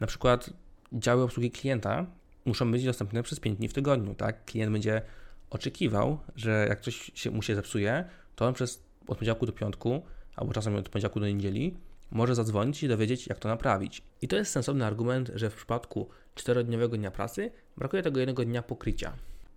Na 0.00 0.06
przykład 0.06 0.50
działy 0.92 1.22
obsługi 1.22 1.50
klienta 1.50 2.06
muszą 2.44 2.72
być 2.72 2.84
dostępne 2.84 3.22
przez 3.22 3.40
5 3.40 3.58
dni 3.58 3.68
w 3.68 3.72
tygodniu, 3.72 4.14
tak? 4.14 4.44
Klient 4.44 4.72
będzie 4.72 5.02
oczekiwał, 5.50 6.18
że 6.36 6.66
jak 6.68 6.80
coś 6.80 7.10
się 7.14 7.30
mu 7.30 7.42
się 7.42 7.54
zepsuje, 7.54 8.04
to 8.36 8.46
on 8.46 8.54
przez 8.54 8.82
od 9.08 9.18
poniedziałku 9.18 9.46
do 9.46 9.52
piątku, 9.52 10.02
albo 10.36 10.52
czasem 10.52 10.76
od 10.76 10.88
poniedziałku 10.88 11.20
do 11.20 11.26
niedzieli, 11.26 11.76
może 12.10 12.34
zadzwonić 12.34 12.82
i 12.82 12.88
dowiedzieć, 12.88 13.26
jak 13.26 13.38
to 13.38 13.48
naprawić. 13.48 14.02
I 14.22 14.28
to 14.28 14.36
jest 14.36 14.52
sensowny 14.52 14.86
argument, 14.86 15.30
że 15.34 15.50
w 15.50 15.54
przypadku 15.54 16.08
4-dniowego 16.36 16.96
dnia 16.96 17.10
pracy 17.10 17.50
brakuje 17.76 18.02
tego 18.02 18.20
jednego 18.20 18.44
dnia 18.44 18.62
pokrycia. 18.62 19.12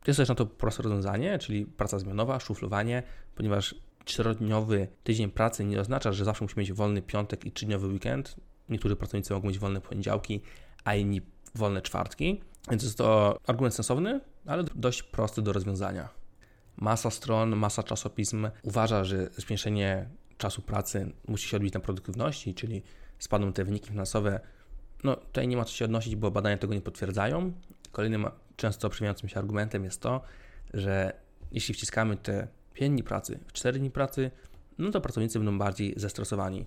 Jest 0.07 0.17
też 0.17 0.29
na 0.29 0.35
to 0.35 0.45
proste 0.45 0.83
rozwiązanie, 0.83 1.39
czyli 1.39 1.65
praca 1.65 1.99
zmianowa, 1.99 2.39
szuflowanie, 2.39 3.03
ponieważ 3.35 3.75
czterodniowy 4.05 4.87
tydzień 5.03 5.31
pracy 5.31 5.65
nie 5.65 5.79
oznacza, 5.79 6.11
że 6.11 6.25
zawsze 6.25 6.43
musimy 6.45 6.61
mieć 6.61 6.73
wolny 6.73 7.01
piątek 7.01 7.45
i 7.45 7.51
trzydniowy 7.51 7.87
weekend. 7.87 8.35
Niektórzy 8.69 8.95
pracownicy 8.95 9.33
mogą 9.33 9.47
mieć 9.47 9.59
wolne 9.59 9.81
poniedziałki, 9.81 10.41
a 10.83 10.95
inni 10.95 11.21
wolne 11.55 11.81
czwartki. 11.81 12.41
Więc 12.69 12.83
jest 12.83 12.97
to 12.97 13.39
argument 13.47 13.75
sensowny, 13.75 14.21
ale 14.45 14.63
dość 14.75 15.03
prosty 15.03 15.41
do 15.41 15.53
rozwiązania. 15.53 16.09
Masa 16.77 17.09
stron, 17.09 17.55
masa 17.55 17.83
czasopism 17.83 18.49
uważa, 18.63 19.03
że 19.03 19.29
zmniejszenie 19.37 20.09
czasu 20.37 20.61
pracy 20.61 21.11
musi 21.27 21.49
się 21.49 21.57
odbić 21.57 21.73
na 21.73 21.79
produktywności, 21.79 22.53
czyli 22.53 22.83
spadną 23.19 23.53
te 23.53 23.65
wyniki 23.65 23.89
finansowe. 23.89 24.39
No 25.03 25.15
tutaj 25.15 25.47
nie 25.47 25.57
ma 25.57 25.65
co 25.65 25.71
się 25.71 25.85
odnosić, 25.85 26.15
bo 26.15 26.31
badania 26.31 26.57
tego 26.57 26.73
nie 26.73 26.81
potwierdzają. 26.81 27.53
Kolejnym 27.91 28.25
często 28.55 28.89
przyjmującym 28.89 29.29
się 29.29 29.39
argumentem 29.39 29.83
jest 29.83 30.01
to, 30.01 30.21
że 30.73 31.13
jeśli 31.51 31.73
wciskamy 31.73 32.17
te 32.17 32.47
5 32.73 32.93
dni 32.93 33.03
pracy, 33.03 33.39
4 33.53 33.79
dni 33.79 33.91
pracy, 33.91 34.31
no 34.77 34.91
to 34.91 35.01
pracownicy 35.01 35.39
będą 35.39 35.57
bardziej 35.57 35.93
zestresowani. 35.97 36.65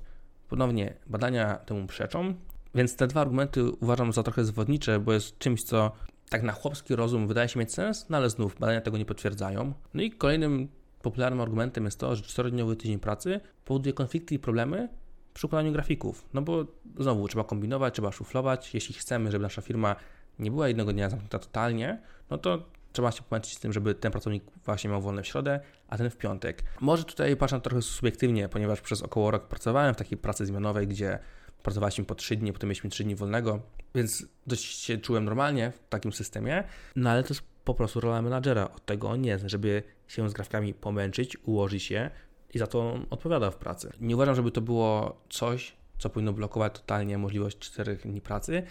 Ponownie 0.49 0.95
badania 1.07 1.54
temu 1.54 1.87
przeczą, 1.87 2.35
więc 2.75 2.97
te 2.97 3.07
dwa 3.07 3.21
argumenty 3.21 3.71
uważam 3.71 4.12
za 4.12 4.23
trochę 4.23 4.45
zwodnicze, 4.45 5.00
bo 5.00 5.12
jest 5.12 5.38
czymś, 5.38 5.62
co 5.62 5.92
tak 6.28 6.42
na 6.42 6.52
chłopski 6.52 6.97
rozum 6.97 7.26
wydaje 7.26 7.49
się 7.49 7.61
mieć 7.61 7.73
sens, 7.73 8.07
no 8.09 8.16
ale 8.16 8.30
znów 8.30 8.59
badania 8.59 8.80
tego 8.80 8.99
nie 8.99 9.04
potwierdzają. 9.04 9.73
No 9.95 10.02
i 10.02 10.11
kolejnym 10.11 10.68
popularnym 11.02 11.40
argumentem 11.40 11.85
jest 11.85 12.00
to, 12.00 12.16
że 12.16 12.23
4-dniowy 12.23 12.76
tydzień 12.76 12.99
pracy 12.99 13.40
powoduje 13.64 13.92
konflikty 13.92 14.35
i 14.35 14.38
problemy 14.38 14.88
przy 15.35 15.47
układaniu 15.47 15.73
grafików. 15.73 16.28
No 16.35 16.42
bo 16.42 16.66
znowu 16.99 17.28
trzeba 17.28 17.45
kombinować, 17.45 17.95
trzeba 17.95 18.12
szuflować. 18.12 18.75
Jeśli 18.75 18.95
chcemy, 18.95 19.30
żeby 19.30 19.42
nasza 19.42 19.62
firma 19.62 19.97
nie 20.38 20.50
była 20.50 20.68
jednego 20.68 20.92
dnia 20.92 21.11
zamknięta 21.11 21.38
totalnie, 21.38 22.02
no 22.30 22.38
to 22.38 22.66
trzeba 22.92 23.12
się 23.12 23.23
pomęczyć 23.23 23.57
z 23.57 23.61
tym, 23.61 23.73
żeby 23.73 23.95
ten 23.95 24.12
pracownik 24.12 24.45
właśnie 24.64 24.90
miał 24.90 25.02
wolne 25.02 25.23
w 25.23 25.26
środę, 25.26 25.61
a 25.88 25.99
ten 25.99 26.11
w 26.11 26.16
piątek. 26.16 26.62
Może 26.80 27.04
tutaj 27.04 27.37
patrzę 27.37 27.61
trochę 27.61 27.83
subiektywnie, 27.83 28.49
ponieważ 28.49 28.80
przez 28.80 29.02
około 29.02 29.30
rok 29.30 29.49
pracowałem 29.49 29.95
w 29.95 29.97
takiej 29.97 30.18
pracy 30.18 30.47
zmianowej, 30.47 30.87
gdzie 30.87 31.18
pracowaliśmy 31.62 32.04
po 32.04 32.14
3 32.14 32.37
dni, 32.37 32.52
potem 32.52 32.68
mieliśmy 32.68 32.90
3 32.90 33.04
dni 33.04 33.14
wolnego, 33.16 33.61
więc 33.95 34.26
dość 34.47 34.64
się 34.64 34.99
czułem 34.99 35.25
normalnie 35.25 35.73
w 35.73 35.88
takim 35.88 36.12
systemie, 36.12 36.64
no 36.97 37.11
ale 37.11 37.23
to 37.23 37.28
jest 37.28 37.42
po 37.64 37.75
prostu 37.75 38.00
rola 38.00 38.23
menadżera. 38.23 38.71
Od 38.71 38.85
tego 38.85 39.09
on 39.09 39.25
jest, 39.25 39.45
żeby 39.47 39.83
się 40.09 40.30
z 40.30 40.33
grafikami 40.33 40.75
pomęczyć, 40.75 41.37
ułożyć 41.45 41.90
je 41.90 42.11
i 42.54 42.59
za 42.59 42.66
to 42.66 42.92
on 42.92 43.07
odpowiada 43.11 43.50
w 43.50 43.57
pracy. 43.57 43.92
Nie 44.00 44.14
uważam, 44.14 44.35
żeby 44.35 44.50
to 44.50 44.61
było 44.61 45.21
coś, 45.28 45.76
co 45.99 46.11
powinno 46.11 46.33
blokować 46.33 46.73
totalnie 46.73 47.18
możliwość 47.18 47.59
4 47.59 47.97
dni 47.97 48.21
pracy. 48.21 48.62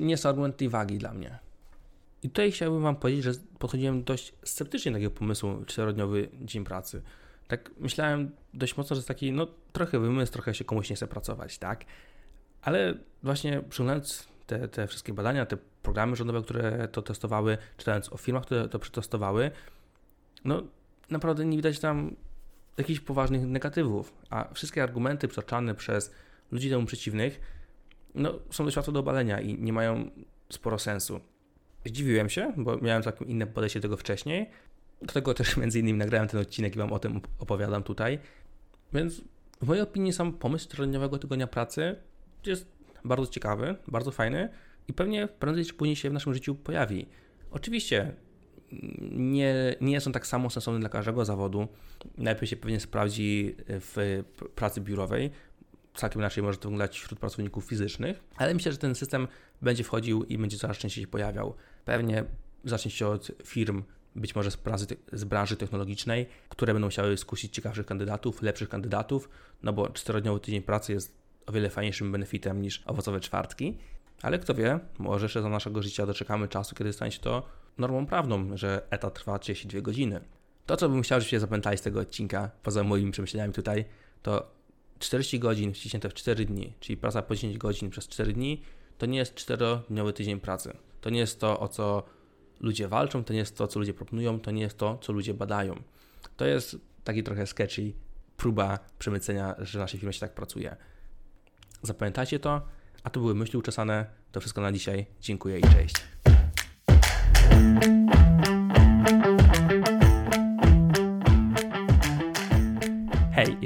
Nie 0.00 0.10
jest 0.10 0.22
to 0.22 0.28
argument 0.28 0.56
tej 0.56 0.68
wagi 0.68 0.98
dla 0.98 1.12
mnie. 1.12 1.38
I 2.22 2.28
tutaj 2.28 2.52
chciałbym 2.52 2.82
Wam 2.82 2.96
powiedzieć, 2.96 3.24
że 3.24 3.32
podchodziłem 3.58 4.04
dość 4.04 4.34
sceptycznie 4.44 4.92
do 4.92 4.96
takiego 4.96 5.10
pomysłu 5.10 5.64
czterodniowy 5.66 6.28
dzień 6.40 6.64
pracy. 6.64 7.02
Tak 7.48 7.70
myślałem 7.78 8.30
dość 8.54 8.76
mocno, 8.76 8.96
że 8.96 8.98
jest 8.98 9.08
taki, 9.08 9.32
no 9.32 9.46
trochę 9.72 9.98
wymysł, 9.98 10.32
trochę 10.32 10.54
się 10.54 10.64
komuś 10.64 10.90
nie 10.90 10.96
chce 10.96 11.06
pracować, 11.06 11.58
tak? 11.58 11.84
Ale 12.62 12.94
właśnie 13.22 13.62
przyglądając 13.68 14.28
te, 14.46 14.68
te 14.68 14.86
wszystkie 14.86 15.12
badania, 15.12 15.46
te 15.46 15.56
programy 15.82 16.16
rządowe, 16.16 16.42
które 16.42 16.88
to 16.88 17.02
testowały, 17.02 17.58
czytając 17.76 18.12
o 18.12 18.16
firmach, 18.16 18.44
które 18.44 18.68
to 18.68 18.78
przetestowały, 18.78 19.50
no 20.44 20.62
naprawdę 21.10 21.44
nie 21.44 21.56
widać 21.56 21.78
tam 21.78 22.16
jakichś 22.78 23.00
poważnych 23.00 23.42
negatywów, 23.42 24.14
a 24.30 24.54
wszystkie 24.54 24.82
argumenty 24.82 25.28
przytaczane 25.28 25.74
przez 25.74 26.12
ludzi 26.50 26.70
temu 26.70 26.86
przeciwnych, 26.86 27.40
no 28.14 28.38
są 28.50 28.64
dość 28.64 28.76
łatwo 28.76 28.92
do 28.92 29.00
obalenia 29.00 29.40
i 29.40 29.58
nie 29.58 29.72
mają 29.72 30.10
sporo 30.52 30.78
sensu. 30.78 31.20
Zdziwiłem 31.84 32.28
się, 32.28 32.52
bo 32.56 32.76
miałem 32.76 33.02
całkiem 33.02 33.28
inne 33.28 33.46
podejście 33.46 33.80
do 33.80 33.82
tego 33.82 33.96
wcześniej. 33.96 34.50
Do 35.02 35.12
tego 35.12 35.34
też 35.34 35.56
między 35.56 35.80
innymi 35.80 35.98
nagrałem 35.98 36.28
ten 36.28 36.40
odcinek 36.40 36.76
i 36.76 36.78
Wam 36.78 36.92
o 36.92 36.98
tym 36.98 37.20
opowiadam 37.38 37.82
tutaj. 37.82 38.18
Więc 38.92 39.20
w 39.62 39.66
mojej 39.66 39.82
opinii 39.82 40.12
sam 40.12 40.32
pomysł 40.32 40.64
czterodniowego 40.64 41.18
tygodnia 41.18 41.46
pracy 41.46 41.96
jest 42.46 42.66
bardzo 43.04 43.26
ciekawy, 43.26 43.76
bardzo 43.88 44.10
fajny 44.10 44.48
i 44.88 44.92
pewnie 44.92 45.28
prędzej 45.28 45.64
czy 45.64 45.74
później 45.74 45.96
się 45.96 46.10
w 46.10 46.12
naszym 46.12 46.34
życiu 46.34 46.54
pojawi. 46.54 47.06
Oczywiście 47.50 48.14
nie, 49.10 49.76
nie 49.80 50.00
są 50.00 50.12
tak 50.12 50.26
samo 50.26 50.50
sensowne 50.50 50.80
dla 50.80 50.88
każdego 50.88 51.24
zawodu. 51.24 51.68
Najpierw 52.18 52.50
się 52.50 52.56
pewnie 52.56 52.80
sprawdzi 52.80 53.56
w 53.68 54.22
pracy 54.54 54.80
biurowej. 54.80 55.30
Całkiem 56.00 56.20
inaczej 56.22 56.42
może 56.42 56.58
to 56.58 56.68
wyglądać 56.68 57.00
wśród 57.00 57.20
pracowników 57.20 57.64
fizycznych, 57.64 58.22
ale 58.36 58.54
myślę, 58.54 58.72
że 58.72 58.78
ten 58.78 58.94
system 58.94 59.28
będzie 59.62 59.84
wchodził 59.84 60.24
i 60.24 60.38
będzie 60.38 60.58
coraz 60.58 60.78
częściej 60.78 61.04
się 61.04 61.10
pojawiał. 61.10 61.54
Pewnie 61.84 62.24
zacznie 62.64 62.90
się 62.90 63.06
od 63.06 63.30
firm, 63.44 63.82
być 64.16 64.34
może 64.34 64.50
z 64.50 64.56
branży, 64.56 64.86
z 65.12 65.24
branży 65.24 65.56
technologicznej, 65.56 66.26
które 66.48 66.72
będą 66.72 66.88
chciały 66.88 67.16
skusić 67.16 67.54
ciekawszych 67.54 67.86
kandydatów, 67.86 68.42
lepszych 68.42 68.68
kandydatów, 68.68 69.28
no 69.62 69.72
bo 69.72 69.88
czterodniowy 69.88 70.40
tydzień 70.40 70.62
pracy 70.62 70.92
jest 70.92 71.18
o 71.46 71.52
wiele 71.52 71.70
fajniejszym 71.70 72.12
benefitem 72.12 72.62
niż 72.62 72.82
owocowe 72.86 73.20
czwartki. 73.20 73.78
Ale 74.22 74.38
kto 74.38 74.54
wie, 74.54 74.80
może 74.98 75.24
jeszcze 75.24 75.42
za 75.42 75.48
naszego 75.48 75.82
życia 75.82 76.06
doczekamy 76.06 76.48
czasu, 76.48 76.74
kiedy 76.74 76.92
stanie 76.92 77.12
się 77.12 77.20
to 77.20 77.42
normą 77.78 78.06
prawną, 78.06 78.56
że 78.56 78.82
etat 78.90 79.14
trwa 79.14 79.38
32 79.38 79.80
godziny. 79.80 80.20
To, 80.66 80.76
co 80.76 80.88
bym 80.88 81.02
chciał, 81.02 81.20
żebyście 81.20 81.40
zapamiętali 81.40 81.78
z 81.78 81.82
tego 81.82 82.00
odcinka, 82.00 82.50
poza 82.62 82.84
moimi 82.84 83.12
przemyśleniami 83.12 83.54
tutaj, 83.54 83.84
to 84.22 84.57
40 84.98 85.38
godzin 85.38 85.72
wciśnięte 85.74 86.08
w 86.08 86.14
4 86.14 86.44
dni, 86.44 86.72
czyli 86.80 86.96
praca 86.96 87.22
po 87.22 87.34
10 87.34 87.58
godzin 87.58 87.90
przez 87.90 88.08
4 88.08 88.32
dni, 88.32 88.62
to 88.98 89.06
nie 89.06 89.18
jest 89.18 89.34
4-dniowy 89.34 90.12
tydzień 90.12 90.40
pracy. 90.40 90.76
To 91.00 91.10
nie 91.10 91.18
jest 91.18 91.40
to, 91.40 91.60
o 91.60 91.68
co 91.68 92.02
ludzie 92.60 92.88
walczą, 92.88 93.24
to 93.24 93.32
nie 93.32 93.38
jest 93.38 93.56
to, 93.56 93.66
co 93.66 93.78
ludzie 93.78 93.94
proponują, 93.94 94.40
to 94.40 94.50
nie 94.50 94.62
jest 94.62 94.78
to, 94.78 94.98
co 95.02 95.12
ludzie 95.12 95.34
badają. 95.34 95.82
To 96.36 96.46
jest 96.46 96.76
taki 97.04 97.22
trochę 97.22 97.46
sketchy 97.46 97.92
próba 98.36 98.78
przemycenia, 98.98 99.54
że 99.58 99.78
w 99.78 99.82
naszej 99.82 100.00
firmie 100.00 100.12
się 100.12 100.20
tak 100.20 100.34
pracuje. 100.34 100.76
Zapamiętajcie 101.82 102.38
to, 102.38 102.62
a 103.02 103.10
to 103.10 103.20
były 103.20 103.34
myśli 103.34 103.58
uczesane. 103.58 104.06
To 104.32 104.40
wszystko 104.40 104.60
na 104.60 104.72
dzisiaj. 104.72 105.06
Dziękuję 105.20 105.58
i 105.58 105.62
cześć. 105.62 105.94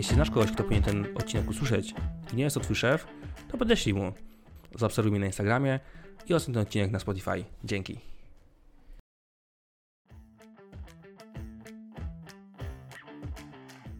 Jeśli 0.03 0.15
znasz 0.15 0.31
kogoś, 0.31 0.53
kto 0.53 0.63
powinien 0.63 0.83
ten 0.83 1.07
odcinek 1.15 1.51
usłyszeć 1.51 1.95
i 2.33 2.37
nie 2.37 2.45
jest 2.45 2.55
to 2.55 2.61
twój 2.61 2.77
szef, 2.77 3.07
to 3.49 3.59
podeślij 3.59 3.95
mu. 3.95 4.13
Zaobserwuj 4.75 5.11
mnie 5.11 5.21
na 5.21 5.27
Instagramie 5.27 5.81
i 6.29 6.35
oceń 6.35 6.55
ten 6.55 6.63
odcinek 6.63 6.91
na 6.91 6.99
Spotify. 6.99 7.45
Dzięki. 7.65 8.12